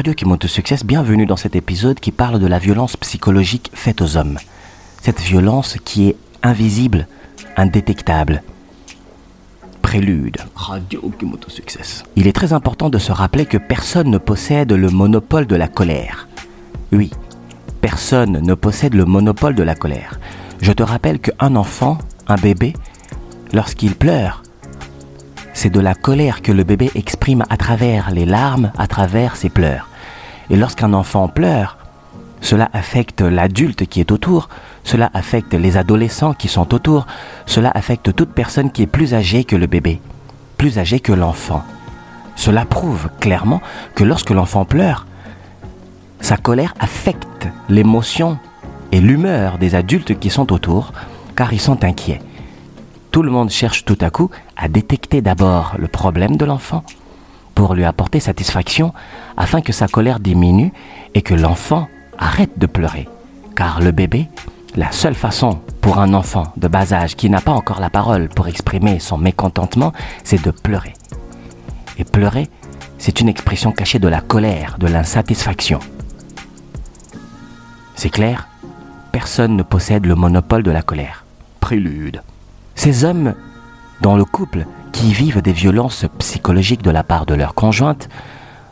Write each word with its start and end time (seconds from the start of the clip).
Radio 0.00 0.14
Kimoto 0.14 0.48
Success, 0.48 0.82
bienvenue 0.82 1.26
dans 1.26 1.36
cet 1.36 1.54
épisode 1.54 2.00
qui 2.00 2.10
parle 2.10 2.38
de 2.38 2.46
la 2.46 2.58
violence 2.58 2.96
psychologique 2.96 3.70
faite 3.74 4.00
aux 4.00 4.16
hommes. 4.16 4.38
Cette 5.02 5.20
violence 5.20 5.76
qui 5.84 6.08
est 6.08 6.16
invisible, 6.42 7.06
indétectable. 7.58 8.42
Prélude. 9.82 10.38
Radio 10.54 11.12
Kimoto 11.18 11.50
Success. 11.50 12.02
Il 12.16 12.26
est 12.26 12.32
très 12.32 12.54
important 12.54 12.88
de 12.88 12.96
se 12.96 13.12
rappeler 13.12 13.44
que 13.44 13.58
personne 13.58 14.08
ne 14.08 14.16
possède 14.16 14.72
le 14.72 14.88
monopole 14.88 15.46
de 15.46 15.56
la 15.56 15.68
colère. 15.68 16.28
Oui, 16.92 17.10
personne 17.82 18.40
ne 18.40 18.54
possède 18.54 18.94
le 18.94 19.04
monopole 19.04 19.54
de 19.54 19.62
la 19.62 19.74
colère. 19.74 20.18
Je 20.62 20.72
te 20.72 20.82
rappelle 20.82 21.18
qu'un 21.18 21.56
enfant, 21.56 21.98
un 22.26 22.36
bébé, 22.36 22.72
lorsqu'il 23.52 23.94
pleure, 23.94 24.42
c'est 25.52 25.68
de 25.68 25.80
la 25.80 25.94
colère 25.94 26.40
que 26.40 26.52
le 26.52 26.64
bébé 26.64 26.90
exprime 26.94 27.44
à 27.50 27.58
travers 27.58 28.10
les 28.12 28.24
larmes, 28.24 28.72
à 28.78 28.86
travers 28.86 29.36
ses 29.36 29.50
pleurs. 29.50 29.89
Et 30.50 30.56
lorsqu'un 30.56 30.92
enfant 30.92 31.28
pleure, 31.28 31.78
cela 32.40 32.68
affecte 32.72 33.20
l'adulte 33.20 33.86
qui 33.86 34.00
est 34.00 34.10
autour, 34.10 34.48
cela 34.82 35.10
affecte 35.14 35.54
les 35.54 35.76
adolescents 35.76 36.34
qui 36.34 36.48
sont 36.48 36.74
autour, 36.74 37.06
cela 37.46 37.70
affecte 37.74 38.14
toute 38.14 38.32
personne 38.32 38.70
qui 38.70 38.82
est 38.82 38.86
plus 38.86 39.14
âgée 39.14 39.44
que 39.44 39.56
le 39.56 39.66
bébé, 39.66 40.00
plus 40.56 40.78
âgée 40.78 41.00
que 41.00 41.12
l'enfant. 41.12 41.62
Cela 42.36 42.64
prouve 42.64 43.08
clairement 43.20 43.60
que 43.94 44.04
lorsque 44.04 44.30
l'enfant 44.30 44.64
pleure, 44.64 45.06
sa 46.20 46.36
colère 46.36 46.74
affecte 46.80 47.48
l'émotion 47.68 48.38
et 48.92 49.00
l'humeur 49.00 49.58
des 49.58 49.74
adultes 49.74 50.18
qui 50.18 50.30
sont 50.30 50.52
autour, 50.52 50.92
car 51.36 51.52
ils 51.52 51.60
sont 51.60 51.84
inquiets 51.84 52.20
tout 53.10 53.22
le 53.22 53.30
monde 53.30 53.50
cherche 53.50 53.84
tout 53.84 53.98
à 54.00 54.10
coup 54.10 54.30
à 54.56 54.68
détecter 54.68 55.20
d'abord 55.20 55.74
le 55.78 55.88
problème 55.88 56.36
de 56.36 56.44
l'enfant 56.44 56.84
pour 57.60 57.74
lui 57.74 57.84
apporter 57.84 58.20
satisfaction 58.20 58.94
afin 59.36 59.60
que 59.60 59.70
sa 59.70 59.86
colère 59.86 60.18
diminue 60.18 60.72
et 61.12 61.20
que 61.20 61.34
l'enfant 61.34 61.88
arrête 62.16 62.58
de 62.58 62.64
pleurer. 62.64 63.06
Car 63.54 63.82
le 63.82 63.90
bébé, 63.90 64.28
la 64.76 64.90
seule 64.92 65.14
façon 65.14 65.60
pour 65.82 65.98
un 65.98 66.14
enfant 66.14 66.54
de 66.56 66.68
bas 66.68 66.94
âge 66.94 67.16
qui 67.16 67.28
n'a 67.28 67.42
pas 67.42 67.52
encore 67.52 67.78
la 67.78 67.90
parole 67.90 68.30
pour 68.30 68.48
exprimer 68.48 68.98
son 68.98 69.18
mécontentement, 69.18 69.92
c'est 70.24 70.42
de 70.42 70.50
pleurer. 70.50 70.94
Et 71.98 72.04
pleurer, 72.04 72.48
c'est 72.96 73.20
une 73.20 73.28
expression 73.28 73.72
cachée 73.72 73.98
de 73.98 74.08
la 74.08 74.22
colère, 74.22 74.78
de 74.78 74.86
l'insatisfaction. 74.86 75.80
C'est 77.94 78.08
clair 78.08 78.48
Personne 79.12 79.54
ne 79.54 79.62
possède 79.62 80.06
le 80.06 80.14
monopole 80.14 80.62
de 80.62 80.70
la 80.70 80.80
colère. 80.80 81.26
Prélude. 81.60 82.22
Ces 82.74 83.04
hommes, 83.04 83.34
dans 84.00 84.16
le 84.16 84.24
couple, 84.24 84.64
qui 85.00 85.14
vivent 85.14 85.40
des 85.40 85.54
violences 85.54 86.04
psychologiques 86.18 86.82
de 86.82 86.90
la 86.90 87.02
part 87.02 87.24
de 87.24 87.32
leur 87.32 87.54
conjointe, 87.54 88.10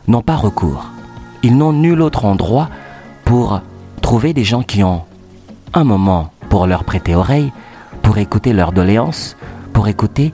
n'ont 0.07 0.21
pas 0.21 0.35
recours. 0.35 0.85
Ils 1.41 1.57
n'ont 1.57 1.73
nul 1.73 2.03
autre 2.03 2.23
endroit 2.25 2.69
pour 3.25 3.61
trouver 4.03 4.33
des 4.33 4.43
gens 4.43 4.61
qui 4.61 4.83
ont 4.83 5.05
un 5.73 5.83
moment 5.83 6.31
pour 6.49 6.67
leur 6.67 6.83
prêter 6.83 7.15
oreille, 7.15 7.51
pour 8.03 8.19
écouter 8.19 8.53
leurs 8.53 8.73
doléances, 8.73 9.37
pour 9.73 9.87
écouter 9.87 10.31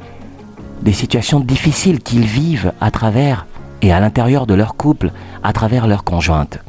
des 0.82 0.92
situations 0.92 1.40
difficiles 1.40 2.02
qu'ils 2.02 2.26
vivent 2.26 2.74
à 2.82 2.92
travers 2.92 3.46
et 3.82 3.94
à 3.94 4.02
l'intérieur 4.02 4.48
de 4.48 4.54
leur 4.54 4.76
couple, 4.76 5.14
à 5.44 5.54
travers 5.54 5.88
leur 5.88 6.04
conjointe. 6.04 6.60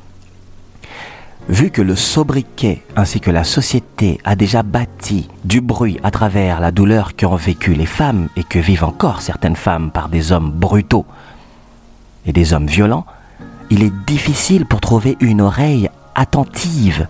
Vu 1.49 1.71
que 1.71 1.81
le 1.81 1.95
sobriquet 1.95 2.83
ainsi 2.97 3.21
que 3.21 3.31
la 3.31 3.45
société 3.45 4.19
a 4.25 4.35
déjà 4.35 4.65
bâti 4.65 5.29
du 5.45 5.61
bruit 5.61 6.01
à 6.03 6.11
travers 6.11 6.59
la 6.61 6.73
douleur 6.73 7.15
qu'ont 7.15 7.37
vécu 7.37 7.73
les 7.75 7.87
femmes 7.87 8.29
et 8.37 8.43
que 8.43 8.59
vivent 8.59 8.83
encore 8.83 9.23
certaines 9.23 9.55
femmes 9.55 9.93
par 9.93 10.09
des 10.09 10.33
hommes 10.33 10.51
brutaux 10.51 11.07
et 12.27 12.33
des 12.33 12.53
hommes 12.53 12.67
violents, 12.67 13.07
il 13.71 13.85
est 13.85 13.93
difficile 14.07 14.67
pour 14.67 14.81
trouver 14.81 15.17
une 15.21 15.41
oreille 15.41 15.89
attentive 16.17 17.07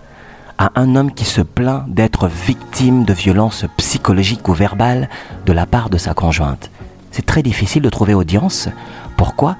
à 0.59 0.71
un 0.75 0.95
homme 0.95 1.13
qui 1.13 1.25
se 1.25 1.41
plaint 1.41 1.85
d'être 1.87 2.27
victime 2.27 3.05
de 3.05 3.13
violences 3.13 3.65
psychologiques 3.77 4.47
ou 4.47 4.53
verbales 4.53 5.09
de 5.47 5.53
la 5.53 5.65
part 5.65 5.89
de 5.89 5.97
sa 5.97 6.13
conjointe. 6.13 6.69
C'est 7.09 7.25
très 7.25 7.41
difficile 7.41 7.81
de 7.81 7.89
trouver 7.89 8.13
audience. 8.13 8.69
Pourquoi? 9.17 9.55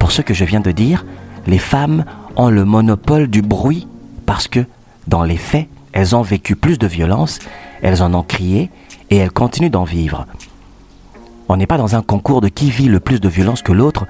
Pour 0.00 0.10
ce 0.10 0.22
que 0.22 0.34
je 0.34 0.44
viens 0.44 0.60
de 0.60 0.72
dire, 0.72 1.04
les 1.46 1.58
femmes 1.58 2.04
ont 2.36 2.50
le 2.50 2.64
monopole 2.64 3.28
du 3.28 3.42
bruit 3.42 3.86
parce 4.26 4.48
que, 4.48 4.64
dans 5.06 5.22
les 5.22 5.36
faits, 5.36 5.68
elles 5.92 6.14
ont 6.16 6.22
vécu 6.22 6.56
plus 6.56 6.78
de 6.78 6.86
violence, 6.86 7.38
elles 7.82 8.02
en 8.02 8.12
ont 8.14 8.22
crié 8.22 8.70
et 9.10 9.16
elles 9.16 9.30
continuent 9.30 9.70
d'en 9.70 9.84
vivre. 9.84 10.26
On 11.48 11.56
n'est 11.56 11.66
pas 11.66 11.78
dans 11.78 11.94
un 11.94 12.02
concours 12.02 12.40
de 12.40 12.48
qui 12.48 12.70
vit 12.70 12.88
le 12.88 13.00
plus 13.00 13.20
de 13.20 13.28
violence 13.28 13.62
que 13.62 13.72
l'autre, 13.72 14.06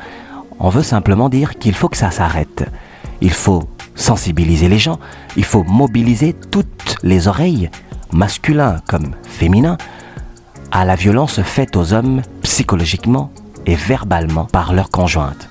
on 0.58 0.70
veut 0.70 0.82
simplement 0.82 1.28
dire 1.28 1.58
qu'il 1.58 1.74
faut 1.74 1.88
que 1.88 1.98
ça 1.98 2.10
s'arrête. 2.10 2.64
Il 3.20 3.32
faut 3.32 3.64
sensibiliser 3.94 4.68
les 4.68 4.78
gens, 4.78 4.98
il 5.36 5.44
faut 5.44 5.62
mobiliser 5.64 6.34
toutes 6.50 6.96
les 7.02 7.28
oreilles, 7.28 7.70
masculins 8.12 8.78
comme 8.88 9.12
féminins, 9.24 9.76
à 10.72 10.84
la 10.84 10.96
violence 10.96 11.42
faite 11.42 11.76
aux 11.76 11.92
hommes 11.92 12.22
psychologiquement 12.42 13.30
et 13.66 13.74
verbalement 13.74 14.44
par 14.46 14.72
leurs 14.72 14.90
conjointes. 14.90 15.48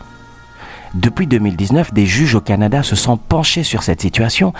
Depuis 0.95 1.27
2019, 1.27 1.93
des 1.93 2.05
juges 2.05 2.35
au 2.35 2.41
Canada 2.41 2.81
se 2.81 2.95
sont 2.95 3.17
penchés 3.17 3.63
sur 3.63 3.83
cette 3.83 3.99
situation 3.99 4.53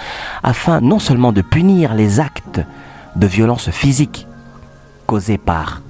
afin 0.44 0.81
non 0.81 1.00
seulement 1.00 1.31
de 1.31 1.41
punir 1.41 1.94
les 1.94 2.19
actes 2.19 2.59
de 3.16 3.25
violence 3.25 3.69
physique 3.69 4.28
causés 5.07 5.38
par 5.38 5.81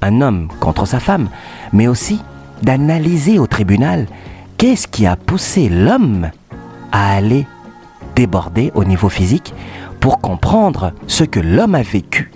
un 0.00 0.22
homme 0.22 0.48
contre 0.60 0.86
sa 0.86 0.98
femme, 0.98 1.28
mais 1.74 1.88
aussi 1.88 2.22
d'analyser 2.62 3.38
au 3.38 3.46
tribunal 3.46 4.06
qu'est-ce 4.56 4.88
qui 4.88 5.06
a 5.06 5.14
poussé 5.14 5.68
l'homme 5.68 6.30
à 6.90 7.12
aller 7.14 7.46
déborder 8.16 8.72
au 8.74 8.84
niveau 8.84 9.10
physique 9.10 9.52
pour 10.00 10.22
comprendre 10.22 10.92
ce 11.06 11.24
que 11.24 11.38
l'homme 11.38 11.74
a 11.74 11.82
vécu. 11.82 12.32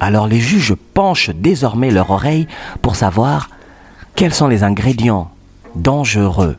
Alors 0.00 0.26
les 0.26 0.40
juges 0.40 0.74
penchent 0.92 1.30
désormais 1.30 1.92
leur 1.92 2.10
oreille 2.10 2.48
pour 2.82 2.96
savoir 2.96 3.48
quels 4.16 4.34
sont 4.34 4.48
les 4.48 4.64
ingrédients 4.64 5.30
dangereux 5.76 6.56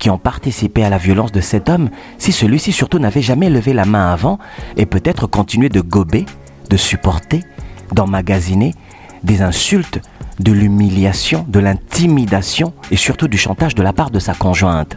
qui 0.00 0.10
ont 0.10 0.18
participé 0.18 0.82
à 0.82 0.90
la 0.90 0.98
violence 0.98 1.30
de 1.30 1.40
cet 1.40 1.68
homme 1.68 1.90
si 2.18 2.32
celui-ci 2.32 2.72
surtout 2.72 2.98
n'avait 2.98 3.22
jamais 3.22 3.50
levé 3.50 3.72
la 3.72 3.84
main 3.84 4.12
avant 4.12 4.40
et 4.76 4.86
peut-être 4.86 5.28
continué 5.28 5.68
de 5.68 5.80
gober, 5.80 6.26
de 6.70 6.76
supporter, 6.76 7.44
d'emmagasiner 7.92 8.74
des 9.22 9.42
insultes, 9.42 10.00
de 10.40 10.52
l'humiliation, 10.52 11.44
de 11.46 11.60
l'intimidation 11.60 12.72
et 12.90 12.96
surtout 12.96 13.28
du 13.28 13.36
chantage 13.36 13.74
de 13.74 13.82
la 13.82 13.92
part 13.92 14.10
de 14.10 14.18
sa 14.18 14.32
conjointe. 14.34 14.96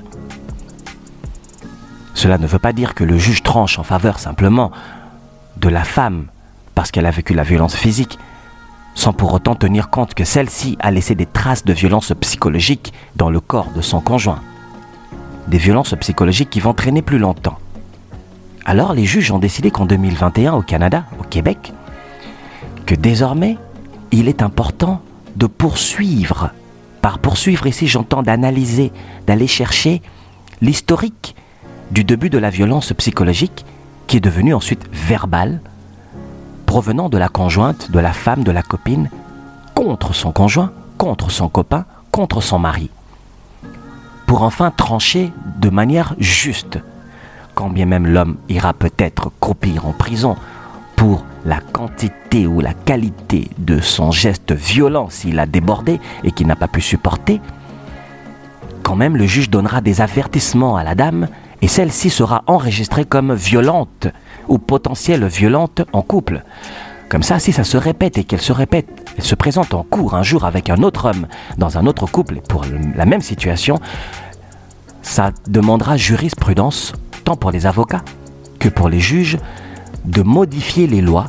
Cela 2.16 2.38
ne 2.38 2.47
veut 2.47 2.59
pas 2.59 2.74
dire 2.74 2.96
que 2.96 3.03
le 3.03 3.18
juge 3.18 3.44
tranche 3.44 3.78
en 3.78 3.84
faveur 3.84 4.19
simplement 4.19 4.72
de 5.58 5.68
la 5.68 5.84
femme 5.84 6.28
parce 6.75 6.92
qu'elle 6.92 7.06
a 7.06 7.12
vécu 7.12 7.34
la 7.34 7.44
violence 7.44 7.75
physique, 7.75 8.18
sans 8.96 9.12
pour 9.12 9.34
autant 9.34 9.56
tenir 9.56 9.90
compte 9.90 10.13
que 10.13 10.24
celle-ci 10.24 10.78
a 10.80 10.92
laissé 10.92 11.13
des 11.13 11.25
traces 11.25 11.66
de 11.66 11.74
violence 11.74 12.13
psychologique 12.22 12.94
dans 13.18 13.30
le 13.30 13.42
corps 13.42 13.72
de 13.75 13.81
son 13.81 14.00
conjoint 14.00 14.40
des 15.48 15.58
violences 15.58 15.96
psychologiques 16.00 16.50
qui 16.50 16.59
vont 16.59 16.74
traîner 16.74 17.02
plus 17.02 17.20
longtemps. 17.20 17.58
Alors 18.66 18.94
les 18.94 19.06
juges 19.06 19.31
ont 19.31 19.40
décidé 19.40 19.72
qu'en 19.72 19.86
2021 19.86 20.54
au 20.54 20.62
Canada, 20.62 21.06
au 21.20 21.24
Québec, 21.24 21.74
que 22.86 22.96
désormais, 22.96 23.58
il 24.12 24.28
est 24.28 24.42
important 24.42 25.02
de 25.36 25.48
poursuivre. 25.48 26.52
Par 27.02 27.20
poursuivre 27.20 27.68
ici, 27.68 27.88
j'entends 27.88 28.24
d'analyser, 28.24 28.92
d'aller 29.28 29.48
chercher 29.48 30.02
l'historique 30.62 31.36
du 31.92 32.04
début 32.04 32.30
de 32.30 32.38
la 32.38 32.50
violence 32.50 32.94
psychologique 32.94 33.66
qui 34.08 34.18
est 34.18 34.22
devenue 34.22 34.54
ensuite 34.54 34.88
verbale, 34.92 35.62
provenant 36.66 37.10
de 37.10 37.18
la 37.18 37.30
conjointe, 37.30 37.92
de 37.92 38.00
la 38.00 38.14
femme, 38.14 38.44
de 38.44 38.52
la 38.52 38.64
copine, 38.64 39.10
contre 39.75 40.14
son 40.14 40.31
conjoint, 40.31 40.72
contre 40.98 41.31
son 41.31 41.50
copain, 41.50 41.86
contre 42.12 42.42
son 42.42 42.60
mari 42.60 42.90
pour 44.34 44.42
enfin 44.42 44.72
trancher 44.72 45.32
de 45.60 45.70
manière 45.70 46.16
juste. 46.18 46.80
Quand 47.54 47.69
bien 47.69 47.86
même 47.86 48.07
l'homme 48.07 48.38
ira 48.50 48.74
peut-être 48.74 49.31
croupir 49.40 49.86
en 49.86 49.92
prison 49.92 50.36
pour 50.96 51.24
la 51.46 51.60
quantité 51.60 52.48
ou 52.48 52.60
la 52.60 52.74
qualité 52.74 53.52
de 53.60 53.80
son 53.80 54.10
geste 54.10 54.52
violent 54.52 55.07
s'il 55.12 55.38
a 55.38 55.46
débordé 55.46 56.00
et 56.24 56.31
qu'il 56.31 56.48
n'a 56.48 56.56
pas 56.56 56.68
pu 56.68 56.81
supporter, 56.81 57.42
quand 58.81 58.96
même 58.96 59.18
le 59.18 59.28
juge 59.28 59.52
donnera 59.52 59.81
des 59.81 60.02
avertissements 60.02 60.78
à 60.78 60.84
la 60.84 60.96
dame 60.96 61.28
et 61.62 61.68
celle-ci 61.68 62.10
sera 62.10 62.44
enregistrée 62.48 63.06
comme 63.06 63.36
violente 63.36 64.07
ou 64.48 64.57
potentielle 64.57 65.28
violente 65.28 65.84
en 65.94 66.02
couple. 66.02 66.42
Comme 67.07 67.22
ça, 67.22 67.38
si 67.38 67.52
ça 67.52 67.63
se 67.63 67.78
répète 67.78 68.18
et 68.18 68.24
qu'elle 68.24 68.42
se 68.42 68.52
répète, 68.52 68.88
elle 69.16 69.24
se 69.24 69.36
présente 69.36 69.75
en 69.75 69.84
cours 69.84 70.16
un 70.16 70.24
jour 70.24 70.46
avec 70.46 70.72
un 70.72 70.81
autre 70.81 71.12
homme 71.12 71.28
dans 71.60 71.78
un 71.78 71.86
autre 71.86 72.07
couple 72.07 72.42
pour 72.50 72.66
la 72.96 73.06
même 73.06 73.22
situation, 73.22 73.80
ça 75.04 75.32
demandera 75.48 75.98
jurisprudence, 75.98 76.94
tant 77.24 77.36
pour 77.36 77.52
les 77.52 77.68
avocats 77.68 78.04
que 78.60 78.70
pour 78.70 78.90
les 78.90 79.00
juges, 79.00 79.38
de 80.06 80.24
modifier 80.24 80.88
les 80.88 81.02
lois 81.02 81.28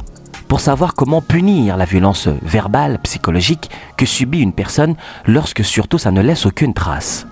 pour 0.49 0.61
savoir 0.61 0.94
comment 0.94 1.21
punir 1.21 1.76
la 1.76 1.85
violence 1.85 2.29
verbale, 2.43 2.99
psychologique 3.00 3.71
que 3.97 4.06
subit 4.06 4.41
une 4.41 4.53
personne 4.53 4.94
lorsque 5.26 5.65
surtout 5.65 5.99
ça 5.99 6.12
ne 6.12 6.23
laisse 6.23 6.47
aucune 6.47 6.75
trace. 6.75 7.26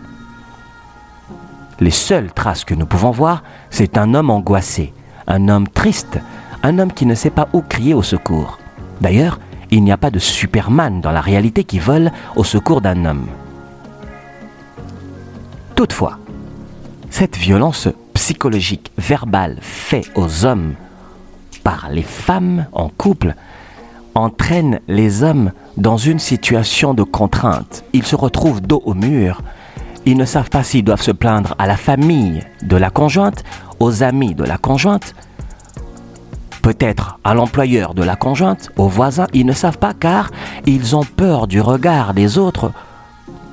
Les 1.78 1.90
seules 1.90 2.32
traces 2.32 2.64
que 2.64 2.74
nous 2.74 2.86
pouvons 2.86 3.10
voir, 3.10 3.42
c'est 3.70 3.96
un 3.96 4.14
homme 4.14 4.30
angoissé, 4.30 4.92
un 5.26 5.48
homme 5.48 5.68
triste, 5.68 6.18
un 6.62 6.78
homme 6.78 6.92
qui 6.92 7.06
ne 7.06 7.14
sait 7.14 7.30
pas 7.30 7.48
où 7.52 7.60
crier 7.60 7.94
au 7.94 8.02
secours. 8.02 8.58
D'ailleurs, 9.00 9.38
il 9.70 9.82
n'y 9.82 9.92
a 9.92 9.96
pas 9.96 10.10
de 10.10 10.18
Superman 10.18 11.00
dans 11.00 11.12
la 11.12 11.20
réalité 11.20 11.64
qui 11.64 11.78
vole 11.78 12.10
au 12.36 12.44
secours 12.44 12.80
d'un 12.80 13.04
homme. 13.04 13.26
Toutefois, 15.74 16.18
cette 17.12 17.36
violence 17.36 17.88
psychologique, 18.14 18.90
verbale, 18.96 19.58
faite 19.60 20.10
aux 20.14 20.46
hommes 20.46 20.72
par 21.62 21.90
les 21.90 22.02
femmes 22.02 22.64
en 22.72 22.88
couple, 22.88 23.34
entraîne 24.14 24.80
les 24.88 25.22
hommes 25.22 25.52
dans 25.76 25.98
une 25.98 26.18
situation 26.18 26.94
de 26.94 27.02
contrainte. 27.02 27.84
Ils 27.92 28.06
se 28.06 28.16
retrouvent 28.16 28.62
dos 28.62 28.82
au 28.86 28.94
mur. 28.94 29.42
Ils 30.06 30.16
ne 30.16 30.24
savent 30.24 30.48
pas 30.48 30.64
s'ils 30.64 30.84
doivent 30.84 31.02
se 31.02 31.10
plaindre 31.10 31.54
à 31.58 31.66
la 31.66 31.76
famille 31.76 32.42
de 32.62 32.76
la 32.76 32.88
conjointe, 32.88 33.44
aux 33.78 34.02
amis 34.02 34.34
de 34.34 34.44
la 34.44 34.56
conjointe, 34.56 35.14
peut-être 36.62 37.18
à 37.24 37.34
l'employeur 37.34 37.92
de 37.92 38.02
la 38.02 38.16
conjointe, 38.16 38.70
aux 38.78 38.88
voisins. 38.88 39.26
Ils 39.34 39.46
ne 39.46 39.52
savent 39.52 39.78
pas 39.78 39.92
car 39.92 40.30
ils 40.64 40.96
ont 40.96 41.04
peur 41.04 41.46
du 41.46 41.60
regard 41.60 42.14
des 42.14 42.38
autres 42.38 42.72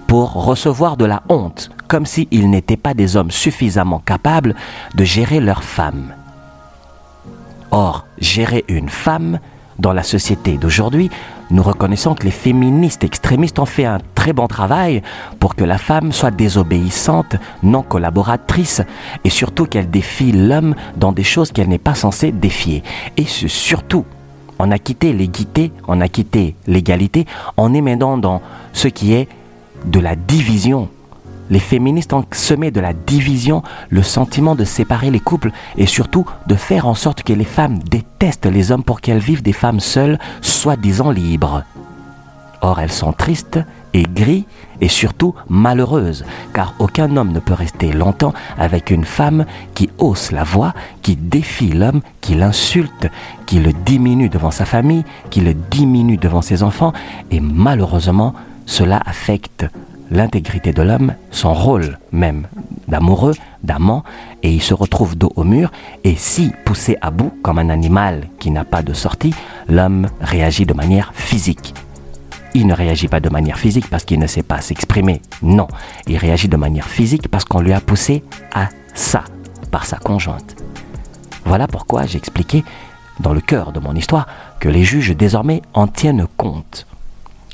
pour 0.07 0.45
recevoir 0.45 0.95
de 0.95 1.05
la 1.05 1.23
honte, 1.27 1.69
comme 1.89 2.05
s'ils 2.05 2.49
n'étaient 2.49 2.77
pas 2.77 2.93
des 2.93 3.17
hommes 3.17 3.31
suffisamment 3.31 3.99
capables 3.99 4.55
de 4.95 5.03
gérer 5.03 5.41
leur 5.41 5.63
femme. 5.63 6.13
Or, 7.71 8.05
gérer 8.19 8.63
une 8.69 8.89
femme, 8.89 9.39
dans 9.79 9.93
la 9.93 10.03
société 10.03 10.57
d'aujourd'hui, 10.57 11.09
nous 11.51 11.63
reconnaissons 11.63 12.13
que 12.13 12.25
les 12.25 12.31
féministes 12.31 13.03
extrémistes 13.03 13.59
ont 13.59 13.65
fait 13.65 13.85
un 13.85 13.99
très 14.13 14.33
bon 14.33 14.47
travail 14.47 15.01
pour 15.39 15.55
que 15.55 15.63
la 15.63 15.77
femme 15.77 16.11
soit 16.11 16.31
désobéissante, 16.31 17.37
non 17.63 17.81
collaboratrice, 17.81 18.81
et 19.23 19.29
surtout 19.29 19.65
qu'elle 19.65 19.89
défie 19.89 20.31
l'homme 20.31 20.75
dans 20.97 21.11
des 21.11 21.23
choses 21.23 21.51
qu'elle 21.51 21.69
n'est 21.69 21.77
pas 21.77 21.95
censée 21.95 22.31
défier. 22.31 22.83
Et 23.17 23.25
surtout, 23.25 24.05
on 24.59 24.69
a 24.71 24.77
quitté 24.77 25.13
l'équité, 25.13 25.71
on 25.87 26.01
a 26.01 26.09
quitté 26.09 26.55
l'égalité, 26.67 27.25
en 27.57 27.73
émettant 27.73 28.17
dans 28.17 28.41
ce 28.73 28.89
qui 28.89 29.13
est 29.13 29.27
de 29.85 29.99
la 29.99 30.15
division. 30.15 30.89
Les 31.49 31.59
féministes 31.59 32.13
ont 32.13 32.25
semé 32.31 32.69
de 32.69 32.79
la 32.79 32.93
division, 32.93 33.63
le 33.89 34.03
sentiment 34.03 34.55
de 34.55 34.63
séparer 34.63 35.09
les 35.09 35.19
couples 35.19 35.51
et 35.77 35.87
surtout 35.87 36.25
de 36.47 36.55
faire 36.55 36.87
en 36.87 36.93
sorte 36.93 37.23
que 37.23 37.33
les 37.33 37.45
femmes 37.45 37.79
détestent 37.79 38.45
les 38.45 38.71
hommes 38.71 38.83
pour 38.83 39.01
qu'elles 39.01 39.19
vivent 39.19 39.41
des 39.41 39.53
femmes 39.53 39.79
seules, 39.79 40.19
soi-disant 40.41 41.09
libres. 41.09 41.63
Or, 42.61 42.79
elles 42.79 42.91
sont 42.91 43.13
tristes, 43.13 43.59
aigries 43.93 44.45
et 44.81 44.89
surtout 44.89 45.33
malheureuses, 45.47 46.25
car 46.53 46.75
aucun 46.79 47.15
homme 47.15 47.31
ne 47.31 47.39
peut 47.39 47.53
rester 47.53 47.93
longtemps 47.93 48.33
avec 48.57 48.91
une 48.91 49.05
femme 49.05 49.45
qui 49.73 49.89
hausse 49.97 50.31
la 50.31 50.43
voix, 50.43 50.73
qui 51.01 51.15
défie 51.15 51.71
l'homme, 51.71 52.01
qui 52.21 52.35
l'insulte, 52.35 53.07
qui 53.45 53.59
le 53.59 53.73
diminue 53.73 54.29
devant 54.29 54.51
sa 54.51 54.65
famille, 54.65 55.05
qui 55.29 55.41
le 55.41 55.53
diminue 55.53 56.17
devant 56.17 56.41
ses 56.41 56.61
enfants, 56.61 56.93
et 57.31 57.39
malheureusement, 57.39 58.33
cela 58.65 59.01
affecte 59.05 59.65
l'intégrité 60.11 60.73
de 60.73 60.81
l'homme, 60.81 61.13
son 61.31 61.53
rôle 61.53 61.97
même 62.11 62.47
d'amoureux, 62.87 63.33
d'amant, 63.63 64.03
et 64.43 64.51
il 64.51 64.61
se 64.61 64.73
retrouve 64.73 65.15
dos 65.15 65.31
au 65.35 65.43
mur, 65.43 65.71
et 66.03 66.15
si 66.15 66.51
poussé 66.65 66.97
à 67.01 67.11
bout 67.11 67.33
comme 67.43 67.59
un 67.59 67.69
animal 67.69 68.27
qui 68.39 68.51
n'a 68.51 68.63
pas 68.63 68.81
de 68.81 68.93
sortie, 68.93 69.33
l'homme 69.67 70.07
réagit 70.21 70.65
de 70.65 70.73
manière 70.73 71.11
physique. 71.13 71.73
Il 72.55 72.65
ne 72.65 72.73
réagit 72.73 73.07
pas 73.07 73.19
de 73.19 73.29
manière 73.29 73.59
physique 73.59 73.89
parce 73.89 74.05
qu'il 74.05 74.19
ne 74.19 74.25
sait 74.25 74.43
pas 74.43 74.61
s'exprimer, 74.61 75.21
non, 75.43 75.67
il 76.07 76.17
réagit 76.17 76.47
de 76.47 76.57
manière 76.57 76.87
physique 76.87 77.27
parce 77.27 77.45
qu'on 77.45 77.61
lui 77.61 77.73
a 77.73 77.79
poussé 77.79 78.23
à 78.53 78.69
ça 78.95 79.23
par 79.69 79.85
sa 79.85 79.97
conjointe. 79.97 80.55
Voilà 81.45 81.67
pourquoi 81.67 82.05
j'expliquais 82.05 82.63
dans 83.19 83.33
le 83.33 83.41
cœur 83.41 83.71
de 83.71 83.79
mon 83.79 83.93
histoire 83.93 84.27
que 84.59 84.69
les 84.69 84.83
juges 84.83 85.15
désormais 85.15 85.61
en 85.73 85.87
tiennent 85.87 86.25
compte 86.37 86.87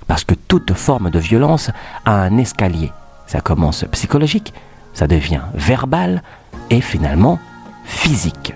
parce 0.07 0.24
que 0.24 0.36
toute 0.36 0.74
forme 0.74 1.10
de 1.10 1.19
violence 1.19 1.72
a 2.06 2.22
un 2.22 2.38
escalier. 2.38 2.92
Ça 3.28 3.42
commence 3.42 3.86
psychologique, 3.92 4.54
ça 4.94 5.07
devient 5.07 5.42
verbal 5.54 6.24
et 6.69 6.81
finalement 6.81 7.40
physique. 7.84 8.54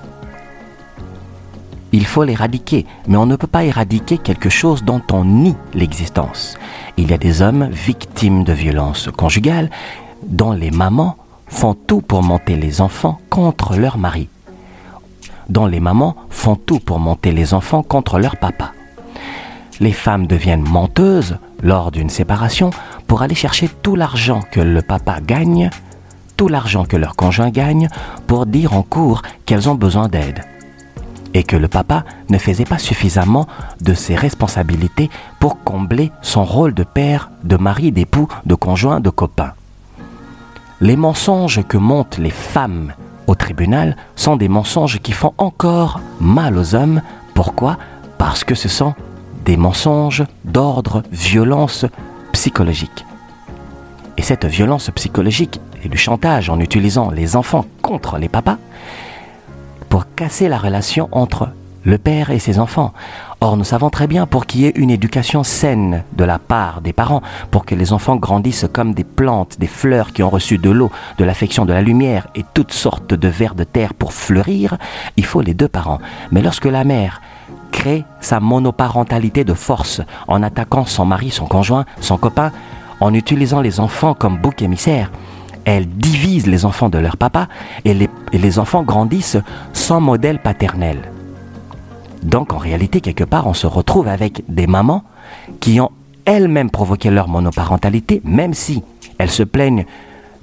Il 1.91 2.05
faut 2.05 2.23
l'éradiquer, 2.23 2.85
mais 3.07 3.17
on 3.17 3.25
ne 3.25 3.35
peut 3.35 3.47
pas 3.47 3.63
éradiquer 3.63 4.19
quelque 4.19 4.49
chose 4.49 4.83
dont 4.83 5.01
on 5.11 5.25
nie 5.25 5.55
l'existence. 5.73 6.57
Il 6.97 7.09
y 7.09 7.13
a 7.13 7.17
des 7.17 7.41
hommes 7.41 7.67
victimes 7.71 8.43
de 8.43 8.53
violences 8.53 9.09
conjugales 9.15 9.71
dont 10.27 10.51
les 10.51 10.69
mamans 10.69 11.17
font 11.47 11.73
tout 11.73 12.01
pour 12.01 12.21
monter 12.21 12.55
les 12.55 12.81
enfants 12.81 13.19
contre 13.31 13.75
leur 13.75 13.97
mari, 13.97 14.29
dont 15.49 15.65
les 15.65 15.79
mamans 15.79 16.15
font 16.29 16.55
tout 16.55 16.79
pour 16.79 16.99
monter 16.99 17.31
les 17.31 17.55
enfants 17.55 17.81
contre 17.81 18.19
leur 18.19 18.37
papa 18.37 18.73
les 19.79 19.91
femmes 19.91 20.27
deviennent 20.27 20.67
menteuses 20.67 21.37
lors 21.61 21.91
d'une 21.91 22.09
séparation 22.09 22.71
pour 23.07 23.21
aller 23.21 23.35
chercher 23.35 23.69
tout 23.81 23.95
l'argent 23.95 24.41
que 24.51 24.59
le 24.59 24.81
papa 24.81 25.19
gagne, 25.21 25.69
tout 26.37 26.47
l'argent 26.47 26.85
que 26.85 26.97
leur 26.97 27.15
conjoint 27.15 27.49
gagne, 27.49 27.89
pour 28.27 28.45
dire 28.45 28.73
en 28.73 28.83
cours 28.83 29.21
qu'elles 29.45 29.69
ont 29.69 29.75
besoin 29.75 30.07
d'aide. 30.07 30.43
Et 31.33 31.43
que 31.43 31.55
le 31.55 31.67
papa 31.67 32.05
ne 32.29 32.37
faisait 32.37 32.65
pas 32.65 32.79
suffisamment 32.79 33.47
de 33.81 33.93
ses 33.93 34.15
responsabilités 34.15 35.09
pour 35.39 35.63
combler 35.63 36.11
son 36.21 36.43
rôle 36.43 36.73
de 36.73 36.83
père, 36.83 37.29
de 37.43 37.55
mari, 37.55 37.91
d'époux, 37.91 38.27
de 38.45 38.55
conjoint, 38.55 38.99
de 38.99 39.09
copain. 39.09 39.53
Les 40.81 40.95
mensonges 40.95 41.61
que 41.67 41.77
montent 41.77 42.17
les 42.17 42.31
femmes 42.31 42.93
au 43.27 43.35
tribunal 43.35 43.95
sont 44.15 44.37
des 44.37 44.47
mensonges 44.47 44.99
qui 45.01 45.11
font 45.11 45.33
encore 45.37 45.99
mal 46.19 46.57
aux 46.57 46.73
hommes. 46.73 47.01
Pourquoi? 47.35 47.77
Parce 48.17 48.43
que 48.43 48.55
ce 48.55 48.69
sont 48.69 48.95
des 49.45 49.57
mensonges 49.57 50.23
d'ordre 50.45 51.03
violence 51.11 51.85
psychologique. 52.31 53.05
Et 54.17 54.21
cette 54.21 54.45
violence 54.45 54.89
psychologique 54.91 55.61
et 55.83 55.89
du 55.89 55.97
chantage 55.97 56.49
en 56.49 56.59
utilisant 56.59 57.09
les 57.09 57.35
enfants 57.35 57.65
contre 57.81 58.17
les 58.17 58.29
papas 58.29 58.57
pour 59.87 60.13
casser 60.15 60.47
la 60.49 60.57
relation 60.57 61.09
entre 61.11 61.49
le 61.83 61.97
père 61.97 62.29
et 62.29 62.39
ses 62.39 62.59
enfants. 62.59 62.93
Or, 63.41 63.55
nous 63.55 63.63
savons 63.63 63.89
très 63.89 64.07
bien 64.07 64.25
pour 64.25 64.45
qu'il 64.45 64.61
y 64.61 64.65
ait 64.65 64.73
une 64.75 64.89
éducation 64.89 65.43
saine 65.43 66.03
de 66.13 66.23
la 66.25 66.39
part 66.39 66.81
des 66.81 66.93
parents, 66.93 67.21
pour 67.51 67.65
que 67.65 67.75
les 67.75 67.93
enfants 67.93 68.17
grandissent 68.17 68.67
comme 68.71 68.93
des 68.93 69.05
plantes, 69.05 69.59
des 69.59 69.67
fleurs 69.67 70.11
qui 70.11 70.21
ont 70.23 70.29
reçu 70.29 70.57
de 70.57 70.69
l'eau, 70.69 70.91
de 71.17 71.23
l'affection, 71.23 71.65
de 71.65 71.73
la 71.73 71.81
lumière 71.81 72.27
et 72.35 72.43
toutes 72.53 72.73
sortes 72.73 73.13
de 73.13 73.27
vers 73.27 73.55
de 73.55 73.63
terre 73.63 73.93
pour 73.93 74.13
fleurir, 74.13 74.77
il 75.15 75.25
faut 75.25 75.41
les 75.41 75.53
deux 75.53 75.69
parents. 75.69 75.99
Mais 76.31 76.41
lorsque 76.41 76.65
la 76.65 76.83
mère 76.83 77.21
crée 77.71 78.05
sa 78.21 78.39
monoparentalité 78.39 79.43
de 79.43 79.53
force 79.53 80.01
en 80.27 80.43
attaquant 80.43 80.85
son 80.85 81.05
mari, 81.05 81.29
son 81.29 81.45
conjoint, 81.45 81.85
son 82.01 82.17
copain, 82.17 82.51
en 82.99 83.13
utilisant 83.13 83.61
les 83.61 83.79
enfants 83.79 84.13
comme 84.13 84.37
bouc 84.37 84.61
émissaire. 84.61 85.11
Elle 85.65 85.87
divise 85.87 86.47
les 86.47 86.65
enfants 86.65 86.89
de 86.89 86.97
leur 86.97 87.17
papa 87.17 87.47
et 87.85 87.93
les, 87.93 88.09
et 88.31 88.37
les 88.37 88.59
enfants 88.59 88.83
grandissent 88.83 89.37
sans 89.73 90.01
modèle 90.01 90.39
paternel. 90.39 91.11
Donc 92.23 92.53
en 92.53 92.57
réalité, 92.57 93.01
quelque 93.01 93.23
part, 93.23 93.47
on 93.47 93.53
se 93.53 93.67
retrouve 93.67 94.07
avec 94.07 94.43
des 94.49 94.67
mamans 94.67 95.03
qui 95.59 95.79
ont 95.79 95.91
elles-mêmes 96.25 96.69
provoqué 96.69 97.09
leur 97.09 97.27
monoparentalité, 97.27 98.21
même 98.23 98.53
si 98.53 98.83
elles 99.17 99.31
se 99.31 99.43
plaignent 99.43 99.85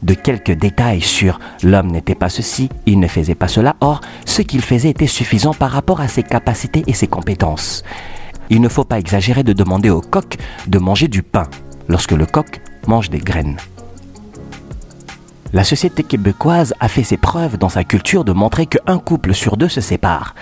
de 0.07 0.15
quelques 0.15 0.53
détails 0.53 1.03
sur 1.03 1.39
l'homme 1.63 1.89
n'était 1.91 2.15
pas 2.15 2.29
ceci, 2.29 2.71
il 2.87 3.01
ne 3.01 3.09
faisait 3.09 3.35
pas 3.35 3.49
cela. 3.49 3.77
Or, 3.81 4.01
ce 4.25 4.41
qu'il 4.41 4.63
faisait 4.63 4.91
était 4.91 5.07
suffisant 5.07 5.53
par 5.53 5.73
rapport 5.73 6.01
à 6.01 6.09
ses 6.09 6.23
capacités 6.23 6.85
et 6.87 6.95
ses 6.95 7.09
compétences. 7.09 7.83
Il 8.49 8.61
ne 8.61 8.69
faut 8.69 8.85
pas 8.85 9.01
exagérer 9.01 9.43
de 9.43 9.53
demander 9.53 9.91
au 9.91 10.01
coq 10.01 10.37
de 10.69 10.79
manger 10.79 11.09
du 11.09 11.23
pain 11.23 11.49
lorsque 11.89 12.13
le 12.13 12.25
coq 12.25 12.61
mange 12.87 13.11
des 13.11 13.19
graines. 13.19 13.57
La 15.53 15.65
société 15.65 16.03
québécoise 16.03 16.75
a 16.81 16.89
fait 16.89 17.03
ses 17.03 17.17
preuves 17.17 17.57
dans 17.57 17.69
sa 17.69 17.83
culture 17.83 18.25
de 18.25 18.33
montrer 18.33 18.67
qu'un 18.67 18.99
couple 18.99 19.35
sur 19.35 19.57
deux 19.57 19.69
se 19.69 19.81
sépare. 19.81 20.35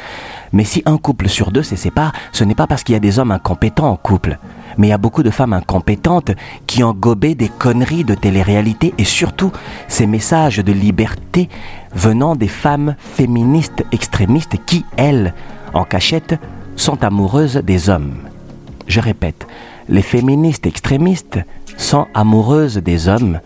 Mais 0.52 0.64
si 0.64 0.83
un 0.87 0.99
couple 0.99 1.28
sur 1.28 1.52
deux 1.52 1.62
se 1.62 1.76
sépare, 1.76 2.12
ce 2.33 2.44
n'est 2.44 2.54
pas 2.54 2.66
parce 2.66 2.83
qu'il 2.83 2.94
y 2.94 2.97
a 2.97 3.00
des 3.00 3.18
hommes 3.18 3.30
incompétents 3.30 3.90
en 3.90 3.97
couple, 3.97 4.38
mais 4.78 4.88
il 4.88 4.90
y 4.90 4.95
a 4.95 4.99
beaucoup 4.99 5.23
de 5.23 5.31
femmes 5.31 5.52
incompétentes 5.52 6.33
qui 6.66 6.83
ont 6.83 6.93
gobé 6.93 7.35
des 7.35 7.49
conneries 7.49 8.04
de 8.04 8.14
télé-réalité 8.14 8.95
et 8.99 9.04
surtout 9.04 9.52
ces 9.88 10.07
messages 10.07 10.59
de 10.59 10.73
liberté 10.73 11.49
venant 11.95 12.37
des 12.37 12.49
femmes 12.49 12.97
féministes 12.99 13.85
extrémistes 13.93 14.57
qui, 14.66 14.85
elles, 14.97 15.35
en 15.73 15.85
cachette, 15.85 16.38
sont 16.76 17.02
amoureuses 17.04 17.57
des 17.57 17.88
hommes. 17.88 18.14
Je 18.87 19.00
répète, 19.00 19.47
les 19.88 20.02
féministes 20.02 20.66
extrémistes 20.66 21.38
sont 21.76 22.07
amoureuses 22.14 22.78
des 22.78 23.09
hommes, 23.09 23.40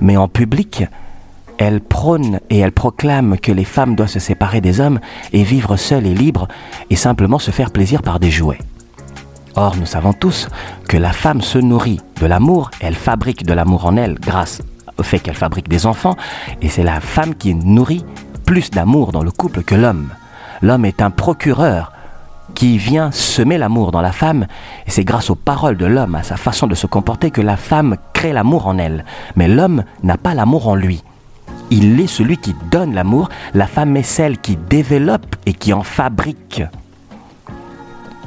mais 0.00 0.16
en 0.16 0.28
public, 0.28 0.84
elles 1.58 1.80
prônent 1.80 2.40
et 2.48 2.58
elles 2.58 2.72
proclament 2.72 3.36
que 3.38 3.52
les 3.52 3.64
femmes 3.64 3.94
doivent 3.94 4.08
se 4.08 4.18
séparer 4.18 4.60
des 4.60 4.80
hommes 4.80 4.98
et 5.32 5.42
vivre 5.42 5.76
seules 5.76 6.06
et 6.06 6.14
libres 6.14 6.48
et 6.88 6.96
simplement 6.96 7.38
se 7.38 7.50
faire 7.50 7.70
plaisir 7.70 8.02
par 8.02 8.18
des 8.18 8.30
jouets. 8.30 8.58
Or, 9.56 9.76
nous 9.76 9.86
savons 9.86 10.12
tous 10.12 10.48
que 10.88 10.96
la 10.96 11.12
femme 11.12 11.40
se 11.40 11.58
nourrit 11.58 12.00
de 12.20 12.26
l'amour, 12.26 12.70
elle 12.80 12.94
fabrique 12.94 13.44
de 13.44 13.52
l'amour 13.52 13.86
en 13.86 13.96
elle 13.96 14.14
grâce 14.14 14.62
fait 15.02 15.18
qu'elle 15.18 15.34
fabrique 15.34 15.68
des 15.68 15.86
enfants, 15.86 16.16
et 16.62 16.68
c'est 16.68 16.82
la 16.82 17.00
femme 17.00 17.34
qui 17.34 17.54
nourrit 17.54 18.04
plus 18.46 18.70
d'amour 18.70 19.12
dans 19.12 19.22
le 19.22 19.30
couple 19.30 19.62
que 19.62 19.74
l'homme. 19.74 20.10
L'homme 20.62 20.84
est 20.84 21.02
un 21.02 21.10
procureur 21.10 21.92
qui 22.54 22.78
vient 22.78 23.10
semer 23.12 23.58
l'amour 23.58 23.92
dans 23.92 24.00
la 24.00 24.12
femme, 24.12 24.46
et 24.86 24.90
c'est 24.90 25.04
grâce 25.04 25.30
aux 25.30 25.36
paroles 25.36 25.76
de 25.76 25.86
l'homme, 25.86 26.14
à 26.14 26.22
sa 26.22 26.36
façon 26.36 26.66
de 26.66 26.74
se 26.74 26.86
comporter, 26.86 27.30
que 27.30 27.40
la 27.40 27.56
femme 27.56 27.96
crée 28.12 28.32
l'amour 28.32 28.66
en 28.66 28.78
elle. 28.78 29.04
Mais 29.36 29.48
l'homme 29.48 29.84
n'a 30.02 30.16
pas 30.16 30.34
l'amour 30.34 30.68
en 30.68 30.74
lui. 30.74 31.02
Il 31.70 32.00
est 32.00 32.08
celui 32.08 32.36
qui 32.36 32.54
donne 32.70 32.94
l'amour, 32.94 33.28
la 33.54 33.66
femme 33.66 33.96
est 33.96 34.02
celle 34.02 34.38
qui 34.38 34.56
développe 34.56 35.36
et 35.46 35.54
qui 35.54 35.72
en 35.72 35.82
fabrique. 35.82 36.62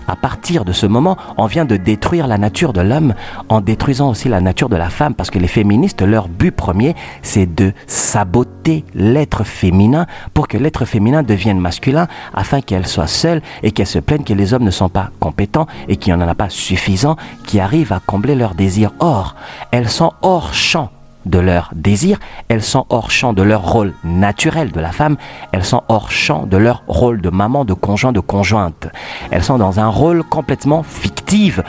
À 0.07 0.15
partir 0.15 0.65
de 0.65 0.74
ce 0.74 0.86
moment, 0.86 1.17
on 1.38 1.45
vient 1.45 1.65
de 1.65 1.77
détruire 1.77 2.27
la 2.27 2.38
nature 2.38 2.74
de 2.74 2.81
l'homme 2.81 3.13
en 3.50 3.62
détruisant 3.62 4.10
aussi 4.10 4.29
la 4.29 4.41
nature 4.41 4.69
de 4.69 4.75
la 4.75 4.89
femme, 4.89 5.13
parce 5.13 5.29
que 5.29 5.39
les 5.39 5.48
féministes, 5.48 6.01
leur 6.01 6.27
but 6.27 6.51
premier, 6.51 6.95
c'est 7.22 7.45
de 7.45 7.74
saboter 7.88 8.86
l'être 8.93 9.43
féminin 9.43 10.05
pour 10.33 10.48
que 10.48 10.57
l'être 10.57 10.86
féminin 10.86 11.24
devienne 11.24 11.60
masculin, 11.60 12.07
afin 12.33 12.62
qu'elle 12.62 12.88
soit 12.88 13.07
seule 13.07 13.41
et 13.62 13.72
qu'elle 13.72 13.88
se 13.88 14.00
plaigne 14.00 14.24
que 14.24 14.33
les 14.33 14.53
hommes 14.53 14.63
ne 14.63 14.72
sont 14.72 14.89
pas 14.89 15.10
compétents 15.19 15.67
et 15.88 15.98
qu'il 15.98 16.13
n'y 16.13 16.22
en 16.22 16.27
a 16.27 16.36
pas 16.36 16.50
suffisant 16.50 17.15
qui 17.45 17.60
arrivent 17.60 17.93
à 17.93 18.01
combler 18.05 18.36
leurs 18.36 18.55
désirs. 18.55 18.91
Or, 19.00 19.36
elles 19.72 19.89
sont 19.89 20.12
hors 20.22 20.53
champ 20.53 20.89
de 21.25 21.39
leur 21.39 21.72
désir, 21.74 22.19
elles 22.50 22.63
sont 22.63 22.86
hors 22.89 23.12
champ 23.12 23.33
de 23.33 23.41
leur 23.41 23.62
rôle 23.62 23.93
naturel 24.03 24.72
de 24.72 24.79
la 24.79 24.91
femme, 24.91 25.17
elles 25.51 25.63
sont 25.63 25.83
hors 25.88 26.12
champ 26.12 26.45
de 26.45 26.57
leur 26.57 26.83
rôle 26.88 27.22
de 27.22 27.29
maman, 27.29 27.65
de 27.65 27.74
conjoint, 27.74 28.12
de 28.12 28.19
conjointe. 28.19 28.88
Elles 29.34 29.44
sont 29.44 29.58
dans 29.58 29.80
un 29.80 29.88
rôle 29.88 30.24
complètement 30.24 30.84
fictif 30.84 31.60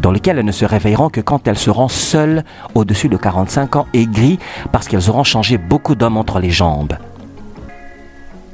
dans 0.00 0.12
lequel 0.12 0.38
elles 0.38 0.44
ne 0.44 0.52
se 0.52 0.64
réveilleront 0.64 1.08
que 1.08 1.20
quand 1.20 1.48
elles 1.48 1.58
seront 1.58 1.88
seules 1.88 2.44
au-dessus 2.76 3.08
de 3.08 3.16
45 3.16 3.74
ans, 3.74 3.86
aigries, 3.92 4.38
parce 4.70 4.86
qu'elles 4.86 5.10
auront 5.10 5.24
changé 5.24 5.58
beaucoup 5.58 5.96
d'hommes 5.96 6.16
entre 6.16 6.38
les 6.38 6.52
jambes. 6.52 6.96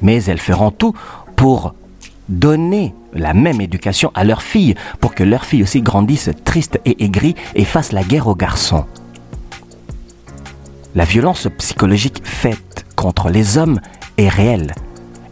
Mais 0.01 0.25
elles 0.25 0.41
feront 0.41 0.71
tout 0.71 0.95
pour 1.37 1.75
donner 2.31 2.95
la 3.13 3.35
même 3.35 3.61
éducation 3.61 4.11
à 4.15 4.25
leurs 4.25 4.41
filles, 4.41 4.77
pour 4.99 5.15
que 5.15 5.25
leurs 5.25 5.45
filles 5.45 5.65
aussi 5.65 5.83
grandissent 5.83 6.31
tristes 6.47 6.81
et 6.87 7.05
aigries 7.05 7.35
et 7.55 7.67
fassent 7.67 7.93
la 7.93 8.03
guerre 8.03 8.29
aux 8.29 8.35
garçons. 8.35 8.87
La 10.95 11.05
violence 11.05 11.49
psychologique 11.59 12.23
faite 12.25 12.87
contre 12.97 13.29
les 13.29 13.59
hommes 13.59 13.79
est 14.17 14.31
réelle. 14.31 14.75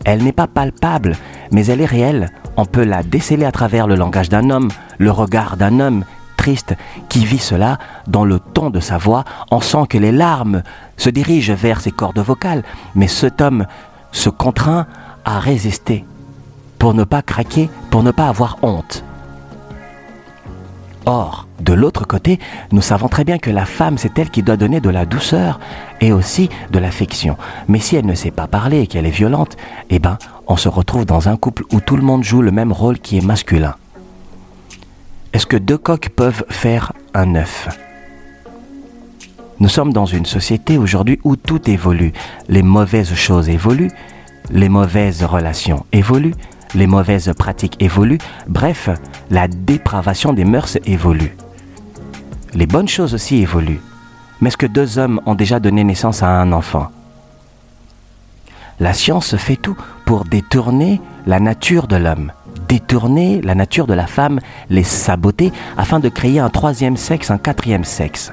Elle 0.04 0.22
n'est 0.22 0.32
pas 0.32 0.48
palpable, 0.48 1.16
mais 1.50 1.64
elle 1.64 1.80
est 1.80 1.86
réelle. 1.86 2.30
On 2.56 2.66
peut 2.66 2.84
la 2.84 3.02
déceler 3.02 3.44
à 3.44 3.52
travers 3.52 3.86
le 3.86 3.94
langage 3.94 4.28
d'un 4.28 4.50
homme, 4.50 4.70
le 4.98 5.10
regard 5.10 5.56
d'un 5.56 5.80
homme 5.80 6.04
triste 6.36 6.74
qui 7.08 7.24
vit 7.24 7.38
cela 7.38 7.78
dans 8.08 8.24
le 8.24 8.38
ton 8.40 8.68
de 8.68 8.80
sa 8.80 8.98
voix. 8.98 9.24
On 9.50 9.60
sent 9.60 9.86
que 9.88 9.98
les 9.98 10.12
larmes 10.12 10.62
se 10.96 11.08
dirigent 11.08 11.54
vers 11.54 11.80
ses 11.80 11.92
cordes 11.92 12.18
vocales, 12.18 12.64
mais 12.94 13.08
cet 13.08 13.40
homme 13.40 13.66
se 14.10 14.28
contraint 14.28 14.86
à 15.24 15.38
résister 15.38 16.04
pour 16.78 16.94
ne 16.94 17.04
pas 17.04 17.22
craquer, 17.22 17.70
pour 17.90 18.02
ne 18.02 18.10
pas 18.10 18.28
avoir 18.28 18.58
honte. 18.62 19.04
Or, 21.04 21.48
de 21.60 21.72
l'autre 21.72 22.06
côté, 22.06 22.38
nous 22.70 22.80
savons 22.80 23.08
très 23.08 23.24
bien 23.24 23.38
que 23.38 23.50
la 23.50 23.64
femme, 23.64 23.98
c'est 23.98 24.16
elle 24.18 24.30
qui 24.30 24.42
doit 24.42 24.56
donner 24.56 24.80
de 24.80 24.90
la 24.90 25.04
douceur 25.04 25.58
et 26.00 26.12
aussi 26.12 26.48
de 26.70 26.78
l'affection. 26.78 27.36
Mais 27.66 27.80
si 27.80 27.96
elle 27.96 28.06
ne 28.06 28.14
sait 28.14 28.30
pas 28.30 28.46
parler 28.46 28.82
et 28.82 28.86
qu'elle 28.86 29.06
est 29.06 29.10
violente, 29.10 29.56
eh 29.90 29.98
ben, 29.98 30.18
on 30.46 30.56
se 30.56 30.68
retrouve 30.68 31.04
dans 31.04 31.28
un 31.28 31.36
couple 31.36 31.64
où 31.72 31.80
tout 31.80 31.96
le 31.96 32.02
monde 32.02 32.22
joue 32.22 32.40
le 32.40 32.52
même 32.52 32.72
rôle 32.72 33.00
qui 33.00 33.18
est 33.18 33.24
masculin. 33.24 33.74
Est-ce 35.32 35.46
que 35.46 35.56
deux 35.56 35.78
coqs 35.78 36.10
peuvent 36.10 36.44
faire 36.50 36.92
un 37.14 37.34
œuf? 37.34 37.68
Nous 39.58 39.68
sommes 39.68 39.92
dans 39.92 40.06
une 40.06 40.26
société 40.26 40.78
aujourd'hui 40.78 41.18
où 41.24 41.36
tout 41.36 41.70
évolue. 41.70 42.12
Les 42.48 42.62
mauvaises 42.62 43.14
choses 43.14 43.48
évoluent, 43.48 43.92
les 44.50 44.68
mauvaises 44.68 45.24
relations 45.24 45.84
évoluent, 45.92 46.34
les 46.74 46.86
mauvaises 46.86 47.32
pratiques 47.36 47.76
évoluent, 47.80 48.18
bref, 48.48 48.88
la 49.30 49.48
dépravation 49.48 50.32
des 50.32 50.44
mœurs 50.44 50.78
évolue. 50.84 51.36
Les 52.54 52.66
bonnes 52.66 52.88
choses 52.88 53.14
aussi 53.14 53.36
évoluent. 53.36 53.80
Mais 54.40 54.48
est-ce 54.48 54.56
que 54.56 54.66
deux 54.66 54.98
hommes 54.98 55.20
ont 55.26 55.34
déjà 55.34 55.60
donné 55.60 55.84
naissance 55.84 56.22
à 56.22 56.28
un 56.28 56.52
enfant? 56.52 56.90
La 58.80 58.92
science 58.92 59.36
fait 59.36 59.56
tout 59.56 59.76
pour 60.04 60.24
détourner 60.24 61.00
la 61.26 61.38
nature 61.38 61.86
de 61.86 61.96
l'homme, 61.96 62.32
détourner 62.68 63.40
la 63.42 63.54
nature 63.54 63.86
de 63.86 63.94
la 63.94 64.06
femme, 64.06 64.40
les 64.70 64.82
saboter 64.82 65.52
afin 65.76 66.00
de 66.00 66.08
créer 66.08 66.40
un 66.40 66.50
troisième 66.50 66.96
sexe, 66.96 67.30
un 67.30 67.38
quatrième 67.38 67.84
sexe. 67.84 68.32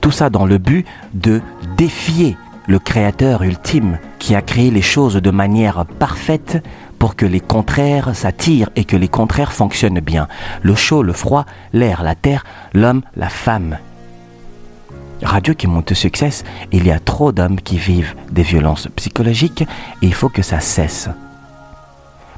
Tout 0.00 0.10
ça 0.10 0.30
dans 0.30 0.46
le 0.46 0.58
but 0.58 0.86
de 1.14 1.40
défier 1.76 2.36
le 2.66 2.78
créateur 2.78 3.42
ultime 3.42 3.98
qui 4.18 4.34
a 4.34 4.42
créé 4.42 4.70
les 4.70 4.82
choses 4.82 5.16
de 5.16 5.30
manière 5.30 5.84
parfaite 5.84 6.62
pour 6.98 7.14
que 7.16 7.26
les 7.26 7.40
contraires 7.40 8.14
s'attirent 8.14 8.70
et 8.76 8.84
que 8.84 8.96
les 8.96 9.08
contraires 9.08 9.52
fonctionnent 9.52 10.00
bien. 10.00 10.28
Le 10.62 10.74
chaud, 10.74 11.02
le 11.02 11.12
froid, 11.12 11.44
l'air, 11.72 12.02
la 12.02 12.14
terre, 12.14 12.44
l'homme, 12.72 13.02
la 13.16 13.28
femme. 13.28 13.78
Radio 15.22 15.54
qui 15.54 15.66
monte 15.66 15.94
succès, 15.94 16.30
il 16.72 16.86
y 16.86 16.90
a 16.90 17.00
trop 17.00 17.32
d'hommes 17.32 17.60
qui 17.60 17.78
vivent 17.78 18.14
des 18.30 18.42
violences 18.42 18.88
psychologiques 18.96 19.62
et 19.62 20.06
il 20.06 20.14
faut 20.14 20.28
que 20.28 20.42
ça 20.42 20.60
cesse. 20.60 21.08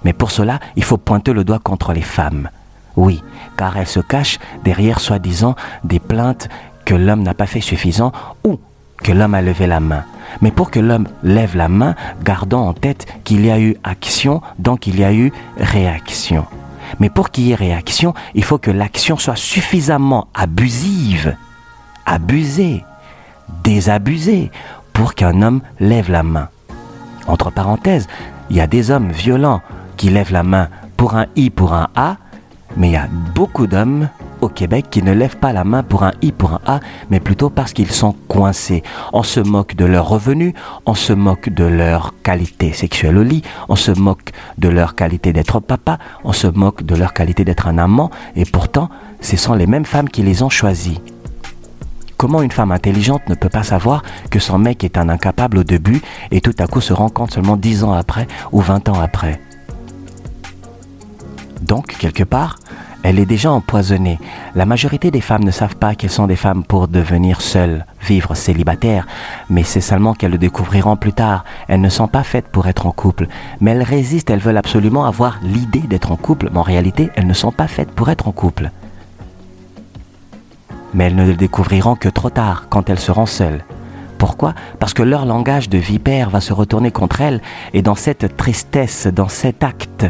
Mais 0.05 0.13
pour 0.13 0.31
cela, 0.31 0.61
il 0.77 0.85
faut 0.85 0.97
pointer 0.97 1.33
le 1.33 1.45
doigt 1.45 1.59
contre 1.59 1.93
les 1.93 2.03
femmes. 2.03 2.51
Oui, 2.97 3.23
car 3.57 3.77
elles 3.77 3.87
se 3.87 4.01
cachent 4.01 4.39
derrière 4.65 5.01
soi-disant 5.01 5.55
des 5.85 5.99
plaintes 5.99 6.49
que 6.85 6.95
l'homme 6.95 7.23
n'a 7.23 7.35
pas 7.35 7.47
fait 7.47 7.61
suffisant 7.61 8.13
ou 8.45 8.59
que 9.03 9.13
l'homme 9.13 9.35
a 9.35 9.43
levé 9.43 9.67
la 9.67 9.81
main. 9.81 10.05
Mais 10.41 10.51
pour 10.51 10.71
que 10.71 10.81
l'homme 10.81 11.09
lève 11.23 11.57
la 11.57 11.69
main, 11.69 11.95
gardons 12.23 12.61
en 12.61 12.75
tête 12.75 13.07
qu'il 13.25 13.45
y 13.45 13.51
a 13.51 13.59
eu 13.59 13.77
action, 13.85 14.43
donc 14.59 14.87
il 14.87 14.99
y 14.99 15.05
a 15.05 15.13
eu 15.13 15.33
réaction. 15.59 16.47
Mais 17.01 17.11
pour 17.11 17.31
qu'il 17.31 17.45
y 17.45 17.53
ait 17.53 17.57
réaction, 17.57 18.15
il 18.35 18.45
faut 18.45 18.59
que 18.59 18.71
l'action 18.71 19.17
soit 19.17 19.37
suffisamment 19.37 20.29
abusive, 20.35 21.37
abusée, 22.07 22.85
désabusée, 23.65 24.51
pour 24.93 25.15
qu'un 25.15 25.43
homme 25.43 25.61
lève 25.81 26.11
la 26.11 26.23
main. 26.23 26.49
Entre 27.27 27.51
parenthèses, 27.51 28.09
il 28.51 28.57
y 28.57 28.61
a 28.61 28.67
des 28.67 28.91
hommes 28.91 29.11
violents 29.11 29.61
qui 29.97 30.09
lèvent 30.09 30.33
la 30.33 30.43
main 30.43 30.69
pour 30.97 31.15
un 31.15 31.27
I, 31.37 31.51
pour 31.51 31.75
un 31.75 31.89
A, 31.95 32.17
mais 32.77 32.89
il 32.89 32.93
y 32.93 32.97
a 32.97 33.09
beaucoup 33.35 33.67
d'hommes 33.67 34.09
au 34.41 34.49
Québec 34.49 34.87
qui 34.91 35.03
ne 35.03 35.13
lèvent 35.13 35.37
pas 35.37 35.53
la 35.53 35.65
main 35.65 35.83
pour 35.83 36.03
un 36.03 36.13
I, 36.23 36.33
pour 36.33 36.53
un 36.55 36.61
A, 36.67 36.81
mais 37.11 37.21
plutôt 37.21 37.51
parce 37.51 37.73
qu'ils 37.73 37.91
sont 37.91 38.15
coincés. 38.29 38.83
On 39.13 39.23
se 39.23 39.41
moque 39.41 39.75
de 39.75 39.85
leurs 39.85 40.09
revenus, 40.09 40.55
on 40.87 40.95
se 40.95 41.13
moque 41.13 41.49
de 41.49 41.65
leur 41.65 42.15
qualité 42.23 42.73
sexuelle 42.73 43.19
au 43.19 43.23
lit, 43.23 43.43
on 43.69 43.77
se 43.77 43.91
moque 43.93 44.33
de 44.59 44.69
leur 44.69 44.95
qualité 44.95 45.33
d'être 45.33 45.61
papa, 45.61 45.99
on 46.25 46.33
se 46.33 46.47
moque 46.47 46.83
de 46.83 46.95
leur 46.95 47.13
qualité 47.13 47.45
d'être 47.45 47.69
un 47.69 47.79
amant, 47.79 48.11
et 48.37 48.45
pourtant, 48.45 48.89
ce 49.21 49.37
sont 49.37 49.55
les 49.55 49.67
mêmes 49.67 49.87
femmes 49.87 50.09
qui 50.09 50.23
les 50.23 50.43
ont 50.43 50.51
choisis. 50.51 50.99
Comment 52.17 52.43
une 52.43 52.51
femme 52.51 52.73
intelligente 52.73 53.23
ne 53.29 53.37
peut 53.37 53.49
pas 53.49 53.63
savoir 53.63 54.03
que 54.31 54.41
son 54.41 54.59
mec 54.59 54.83
est 54.83 54.99
un 54.99 55.09
incapable 55.09 55.59
au 55.59 55.65
début 55.65 56.03
et 56.33 56.41
tout 56.41 56.55
à 56.59 56.67
coup 56.67 56.81
se 56.81 56.93
rend 56.93 57.11
compte 57.11 57.33
seulement 57.33 57.57
10 57.57 57.85
ans 57.85 57.93
après 57.93 58.27
ou 58.51 58.61
20 58.61 58.89
ans 58.89 59.01
après? 59.01 59.41
Donc, 61.63 61.97
quelque 61.99 62.25
part, 62.25 62.57
elle 63.03 63.19
est 63.19 63.27
déjà 63.27 63.53
empoisonnée. 63.53 64.19
La 64.55 64.67
majorité 64.67 65.11
des 65.11 65.21
femmes 65.21 65.45
ne 65.45 65.51
savent 65.51 65.77
pas 65.77 65.95
qu'elles 65.95 66.11
sont 66.11 66.27
des 66.27 66.37
femmes 66.37 66.65
pour 66.65 66.89
devenir 66.89 67.41
seules, 67.41 67.87
vivre 68.03 68.35
célibataires, 68.35 69.07
mais 69.49 69.63
c'est 69.63 69.81
seulement 69.81 70.15
qu'elles 70.15 70.33
le 70.33 70.39
découvriront 70.39 70.97
plus 70.97 71.13
tard. 71.13 71.45
Elles 71.69 71.81
ne 71.81 71.89
sont 71.89 72.09
pas 72.09 72.25
faites 72.25 72.49
pour 72.49 72.67
être 72.67 72.87
en 72.87 72.93
couple, 72.93 73.29
mais 73.61 73.71
elles 73.71 73.83
résistent, 73.83 74.31
elles 74.31 74.41
veulent 74.41 74.57
absolument 74.57 75.05
avoir 75.05 75.39
l'idée 75.43 75.81
d'être 75.81 76.11
en 76.11 76.17
couple, 76.17 76.49
mais 76.53 76.59
en 76.59 76.63
réalité, 76.63 77.11
elles 77.15 77.27
ne 77.27 77.35
sont 77.35 77.53
pas 77.53 77.69
faites 77.69 77.93
pour 77.93 78.09
être 78.09 78.29
en 78.29 78.33
couple. 78.33 78.71
Mais 80.93 81.05
elles 81.05 81.17
ne 81.17 81.27
le 81.27 81.35
découvriront 81.35 81.95
que 81.95 82.09
trop 82.09 82.31
tard, 82.31 82.67
quand 82.69 82.91
elles 82.91 82.99
seront 82.99 83.27
seules. 83.27 83.65
Pourquoi? 84.19 84.55
Parce 84.81 84.95
que 84.95 85.05
leur 85.05 85.25
langage 85.25 85.69
de 85.69 85.79
vipère 85.79 86.31
va 86.31 86.41
se 86.41 86.53
retourner 86.53 86.91
contre 86.91 87.21
elles, 87.21 87.41
et 87.73 87.83
dans 87.83 87.95
cette 87.95 88.37
tristesse, 88.37 89.07
dans 89.07 89.29
cet 89.29 89.63
acte 89.63 90.07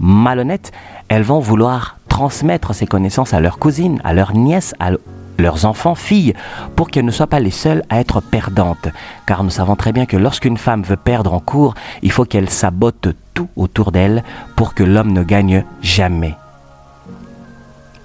malhonnête, 0.00 0.72
elles 1.08 1.22
vont 1.22 1.38
vouloir 1.38 1.98
transmettre 2.14 2.76
ces 2.76 2.86
connaissances 2.86 3.34
à 3.34 3.40
leurs 3.40 3.58
cousines, 3.58 4.00
à 4.04 4.12
leurs 4.12 4.34
nièces, 4.36 4.72
à 4.78 4.92
leurs 5.40 5.64
enfants, 5.64 5.96
filles, 5.96 6.32
pour 6.76 6.88
qu'elles 6.88 7.04
ne 7.04 7.10
soient 7.10 7.26
pas 7.26 7.40
les 7.40 7.50
seules 7.50 7.82
à 7.90 7.98
être 7.98 8.20
perdantes. 8.20 8.86
Car 9.26 9.42
nous 9.42 9.50
savons 9.50 9.74
très 9.74 9.90
bien 9.90 10.06
que 10.06 10.16
lorsqu'une 10.16 10.56
femme 10.56 10.84
veut 10.84 10.96
perdre 10.96 11.34
en 11.34 11.40
cours, 11.40 11.74
il 12.02 12.12
faut 12.12 12.24
qu'elle 12.24 12.48
sabote 12.48 13.08
tout 13.34 13.48
autour 13.56 13.90
d'elle 13.90 14.22
pour 14.54 14.74
que 14.74 14.84
l'homme 14.84 15.12
ne 15.12 15.24
gagne 15.24 15.64
jamais. 15.82 16.36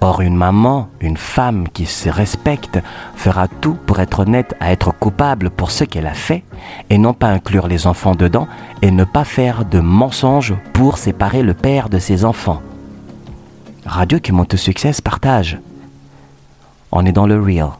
Or, 0.00 0.22
une 0.22 0.34
maman, 0.34 0.88
une 1.00 1.16
femme 1.16 1.68
qui 1.68 1.86
se 1.86 2.08
respecte, 2.08 2.80
fera 3.14 3.46
tout 3.46 3.76
pour 3.86 4.00
être 4.00 4.18
honnête 4.18 4.56
à 4.58 4.72
être 4.72 4.92
coupable 4.92 5.50
pour 5.50 5.70
ce 5.70 5.84
qu'elle 5.84 6.08
a 6.08 6.14
fait, 6.14 6.42
et 6.88 6.98
non 6.98 7.14
pas 7.14 7.28
inclure 7.28 7.68
les 7.68 7.86
enfants 7.86 8.16
dedans, 8.16 8.48
et 8.82 8.90
ne 8.90 9.04
pas 9.04 9.24
faire 9.24 9.64
de 9.64 9.78
mensonges 9.78 10.56
pour 10.72 10.98
séparer 10.98 11.44
le 11.44 11.54
père 11.54 11.88
de 11.88 12.00
ses 12.00 12.24
enfants. 12.24 12.60
Radio 13.90 14.20
qui 14.20 14.30
monte 14.30 14.54
succès 14.54 14.92
partage. 15.02 15.58
On 16.92 17.04
est 17.04 17.10
dans 17.10 17.26
le 17.26 17.42
real. 17.42 17.70